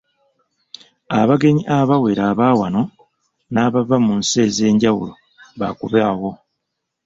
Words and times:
Abagenyi 1.19 1.63
abawera 1.77 2.23
aba 2.31 2.47
wano 2.59 2.81
n'abava 3.53 3.95
mu 4.05 4.13
nsi 4.19 4.35
ez'enjawulo 4.47 5.13
baakubaawo. 5.59 6.31